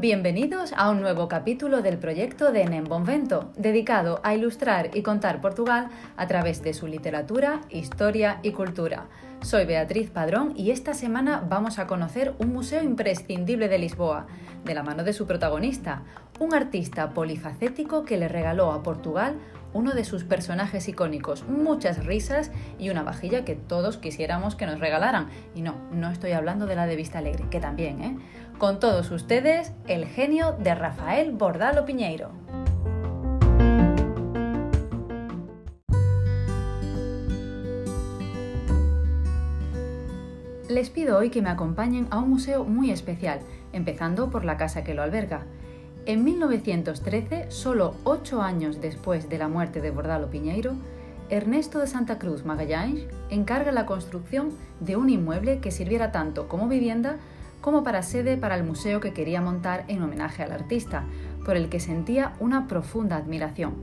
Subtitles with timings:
[0.00, 5.90] Bienvenidos a un nuevo capítulo del proyecto de Nembonvento, dedicado a ilustrar y contar Portugal
[6.16, 9.06] a través de su literatura, historia y cultura.
[9.42, 14.26] Soy Beatriz Padrón y esta semana vamos a conocer un museo imprescindible de Lisboa,
[14.64, 16.02] de la mano de su protagonista,
[16.38, 19.36] un artista polifacético que le regaló a Portugal
[19.72, 24.80] uno de sus personajes icónicos, muchas risas y una vajilla que todos quisiéramos que nos
[24.80, 25.28] regalaran.
[25.54, 28.18] Y no, no estoy hablando de la de Vista Alegre, que también, ¿eh?
[28.58, 32.30] Con todos ustedes, el genio de Rafael Bordalo Piñeiro.
[40.68, 43.40] Les pido hoy que me acompañen a un museo muy especial,
[43.72, 45.46] empezando por la casa que lo alberga.
[46.06, 50.72] En 1913, solo ocho años después de la muerte de Bordalo Piñeiro,
[51.30, 56.68] Ernesto de Santa Cruz Magallanes encarga la construcción de un inmueble que sirviera tanto como
[56.68, 57.16] vivienda
[57.60, 61.04] como para sede para el museo que quería montar en homenaje al artista,
[61.44, 63.74] por el que sentía una profunda admiración.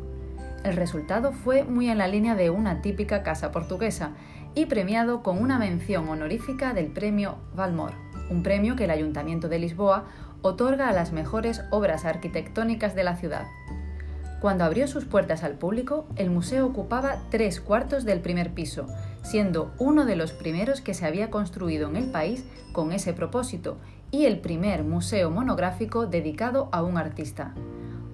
[0.64, 4.12] El resultado fue muy en la línea de una típica casa portuguesa
[4.56, 7.92] y premiado con una mención honorífica del premio Valmor,
[8.32, 10.06] un premio que el Ayuntamiento de Lisboa
[10.46, 13.48] otorga a las mejores obras arquitectónicas de la ciudad.
[14.42, 18.86] Cuando abrió sus puertas al público, el museo ocupaba tres cuartos del primer piso,
[19.24, 23.78] siendo uno de los primeros que se había construido en el país con ese propósito
[24.12, 27.56] y el primer museo monográfico dedicado a un artista.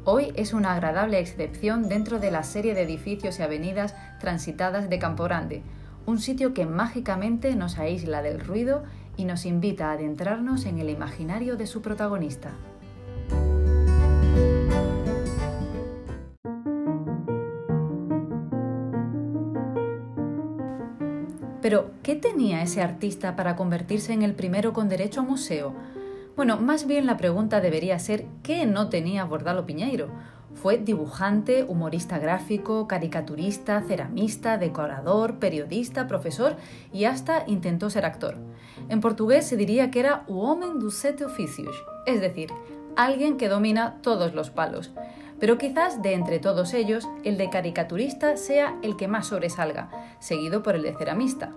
[0.06, 5.00] Hoy es una agradable excepción dentro de la serie de edificios y avenidas transitadas de
[5.00, 5.64] Campo Grande,
[6.06, 8.84] un sitio que mágicamente nos aísla del ruido
[9.22, 12.50] y nos invita a adentrarnos en el imaginario de su protagonista.
[21.62, 25.76] Pero, ¿qué tenía ese artista para convertirse en el primero con derecho a museo?
[26.36, 30.10] Bueno, más bien la pregunta debería ser ¿qué no tenía Bordalo Piñeiro?
[30.56, 36.56] Fue dibujante, humorista gráfico, caricaturista, ceramista, decorador, periodista, profesor
[36.92, 38.38] y hasta intentó ser actor.
[38.90, 41.76] En portugués se diría que era o homem dos sete oficios,
[42.06, 42.50] es decir,
[42.96, 44.92] alguien que domina todos los palos.
[45.40, 49.90] Pero quizás de entre todos ellos, el de caricaturista sea el que más sobresalga,
[50.20, 51.52] seguido por el de ceramista.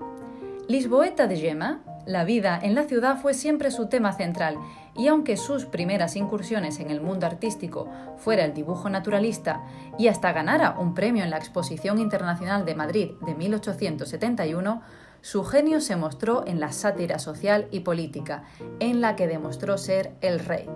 [0.69, 4.59] Lisboeta de Gema, la vida en la ciudad fue siempre su tema central
[4.97, 9.63] y aunque sus primeras incursiones en el mundo artístico fuera el dibujo naturalista
[9.99, 14.83] y hasta ganara un premio en la Exposición Internacional de Madrid de 1871,
[15.25, 18.45] su genio se mostró en la sátira social y política,
[18.79, 20.69] en la que demostró ser el rey.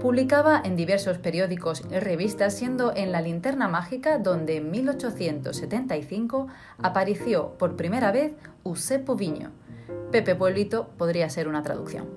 [0.00, 6.46] Publicaba en diversos periódicos y revistas, siendo en La Linterna Mágica donde en 1875
[6.78, 8.32] apareció por primera vez
[8.62, 9.50] Usepo Viño.
[10.10, 12.08] Pepe Pueblito podría ser una traducción.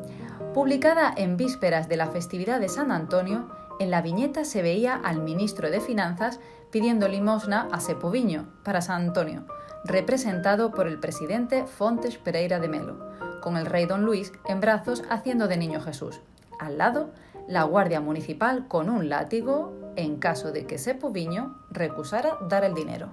[0.53, 3.49] Publicada en vísperas de la festividad de San Antonio,
[3.81, 6.39] en la viñeta se veía al ministro de Finanzas
[6.71, 9.45] pidiendo limosna a Sepoviño para San Antonio,
[9.85, 12.97] representado por el presidente Fontes Pereira de Melo,
[13.41, 16.21] con el rey don Luis en brazos haciendo de niño Jesús.
[16.59, 17.11] Al lado,
[17.47, 23.11] la Guardia Municipal con un látigo en caso de que Sepoviño recusara dar el dinero.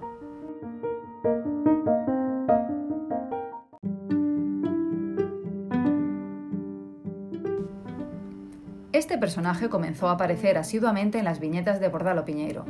[8.91, 12.65] Este personaje comenzó a aparecer asiduamente en las viñetas de Bordalo Piñeiro.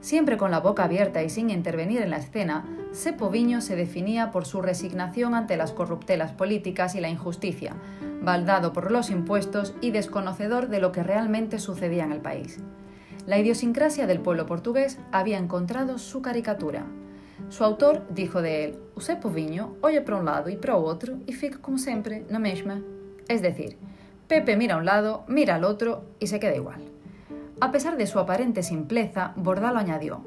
[0.00, 4.30] Siempre con la boca abierta y sin intervenir en la escena, Sepo Viño se definía
[4.30, 7.74] por su resignación ante las corruptelas políticas y la injusticia,
[8.22, 12.58] baldado por los impuestos y desconocedor de lo que realmente sucedía en el país.
[13.26, 16.86] La idiosincrasia del pueblo portugués había encontrado su caricatura.
[17.50, 21.18] Su autor dijo de él, o Sepo Viño oye para un lado y para otro
[21.26, 22.82] y fica como siempre na mesma.
[23.28, 23.76] Es decir,
[24.28, 26.89] Pepe mira a un lado, mira al otro y se queda igual.
[27.60, 30.22] A pesar de su aparente simpleza, Bordalo añadió,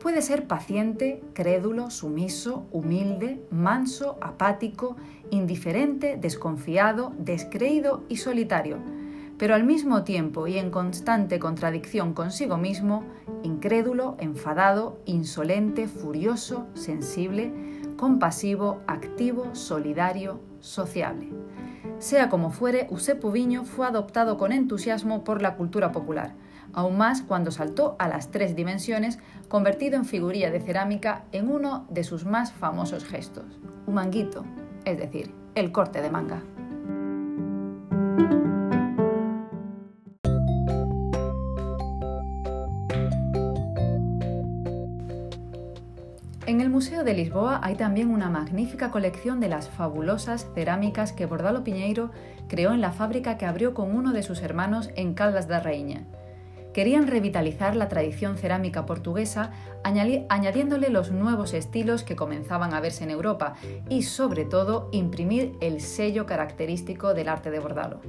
[0.00, 4.96] puede ser paciente, crédulo, sumiso, humilde, manso, apático,
[5.30, 8.78] indiferente, desconfiado, descreído y solitario,
[9.36, 13.02] pero al mismo tiempo y en constante contradicción consigo mismo,
[13.42, 17.52] incrédulo, enfadado, insolente, furioso, sensible,
[17.96, 21.30] compasivo, activo, solidario, sociable.
[21.98, 26.34] Sea como fuere, Usepo Viño fue adoptado con entusiasmo por la cultura popular,
[26.72, 29.18] aún más cuando saltó a las tres dimensiones,
[29.48, 33.44] convertido en figurilla de cerámica en uno de sus más famosos gestos,
[33.86, 34.44] un manguito,
[34.84, 36.42] es decir, el corte de manga.
[46.50, 51.24] En el Museo de Lisboa hay también una magnífica colección de las fabulosas cerámicas que
[51.24, 52.10] Bordalo Piñeiro
[52.48, 56.06] creó en la fábrica que abrió con uno de sus hermanos en Caldas da Rainha.
[56.72, 59.50] Querían revitalizar la tradición cerámica portuguesa
[59.82, 63.54] añadiéndole los nuevos estilos que comenzaban a verse en Europa
[63.88, 68.00] y sobre todo imprimir el sello característico del arte de Bordalo.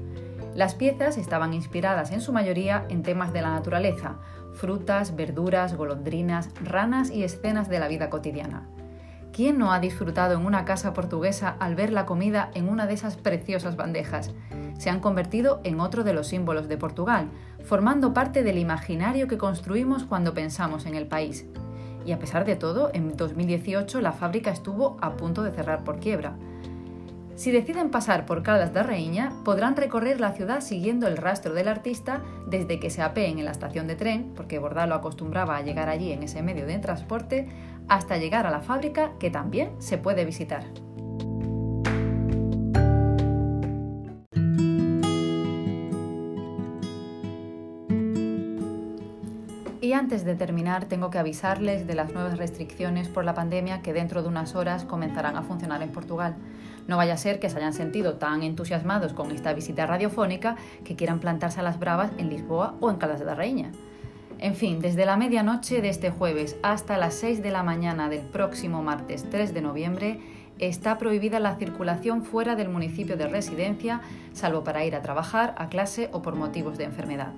[0.54, 4.18] Las piezas estaban inspiradas en su mayoría en temas de la naturaleza,
[4.54, 8.68] frutas, verduras, golondrinas, ranas y escenas de la vida cotidiana.
[9.34, 12.94] ¿Quién no ha disfrutado en una casa portuguesa al ver la comida en una de
[12.94, 14.32] esas preciosas bandejas?
[14.78, 17.30] Se han convertido en otro de los símbolos de Portugal,
[17.64, 21.46] formando parte del imaginario que construimos cuando pensamos en el país.
[22.06, 26.00] Y a pesar de todo, en 2018 la fábrica estuvo a punto de cerrar por
[26.00, 26.36] quiebra.
[27.36, 31.68] Si deciden pasar por Caldas da Reina, podrán recorrer la ciudad siguiendo el rastro del
[31.68, 35.90] artista desde que se apeen en la estación de tren, porque Bordalo acostumbraba a llegar
[35.90, 37.48] allí en ese medio de transporte,
[37.88, 40.64] hasta llegar a la fábrica que también se puede visitar.
[50.12, 54.22] Antes de terminar, tengo que avisarles de las nuevas restricciones por la pandemia que dentro
[54.22, 56.36] de unas horas comenzarán a funcionar en Portugal.
[56.86, 60.98] No vaya a ser que se hayan sentido tan entusiasmados con esta visita radiofónica que
[60.98, 63.72] quieran plantarse a las bravas en Lisboa o en Calas de la Reina.
[64.40, 68.20] En fin, desde la medianoche de este jueves hasta las 6 de la mañana del
[68.20, 70.20] próximo martes 3 de noviembre
[70.60, 74.02] está prohibida la circulación fuera del municipio de residencia,
[74.34, 77.32] salvo para ir a trabajar, a clase o por motivos de enfermedad.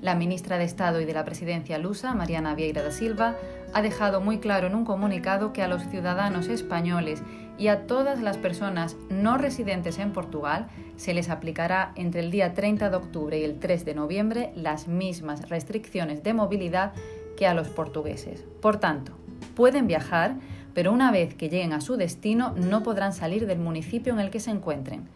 [0.00, 3.36] La ministra de Estado y de la Presidencia lusa, Mariana Vieira da Silva,
[3.74, 7.22] ha dejado muy claro en un comunicado que a los ciudadanos españoles
[7.58, 12.54] y a todas las personas no residentes en Portugal se les aplicará entre el día
[12.54, 16.92] 30 de octubre y el 3 de noviembre las mismas restricciones de movilidad
[17.36, 18.44] que a los portugueses.
[18.62, 19.12] Por tanto,
[19.54, 20.36] pueden viajar,
[20.72, 24.30] pero una vez que lleguen a su destino no podrán salir del municipio en el
[24.30, 25.08] que se encuentren.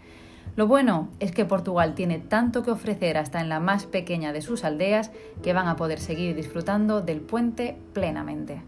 [0.56, 4.40] Lo bueno es que Portugal tiene tanto que ofrecer hasta en la más pequeña de
[4.40, 5.10] sus aldeas
[5.42, 8.62] que van a poder seguir disfrutando del puente plenamente.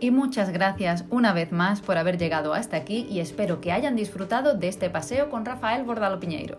[0.00, 3.96] Y muchas gracias una vez más por haber llegado hasta aquí y espero que hayan
[3.96, 6.58] disfrutado de este paseo con Rafael Bordalo Piñeiro.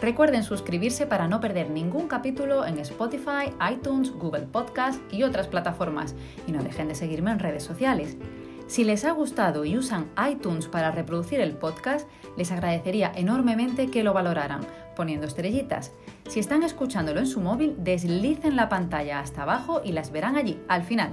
[0.00, 6.14] Recuerden suscribirse para no perder ningún capítulo en Spotify, iTunes, Google Podcast y otras plataformas.
[6.46, 8.16] Y no dejen de seguirme en redes sociales.
[8.66, 12.08] Si les ha gustado y usan iTunes para reproducir el podcast,
[12.38, 14.60] les agradecería enormemente que lo valoraran,
[14.96, 15.92] poniendo estrellitas.
[16.28, 20.58] Si están escuchándolo en su móvil, deslicen la pantalla hasta abajo y las verán allí,
[20.68, 21.12] al final.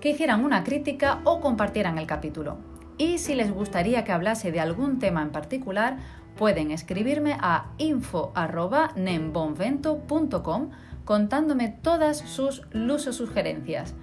[0.00, 2.58] Que hicieran una crítica o compartieran el capítulo.
[3.00, 5.96] Y si les gustaría que hablase de algún tema en particular,
[6.40, 10.70] pueden escribirme a info.nembonvento.com
[11.04, 13.94] contándome todas sus luces sugerencias.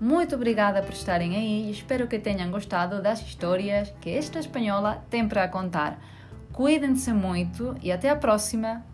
[0.00, 5.04] Muito obrigada por estarem aí e espero que tenham gostado das histórias que esta espanhola
[5.10, 6.00] tem para contar.
[6.54, 8.91] Cuidem-se muito e até a próxima!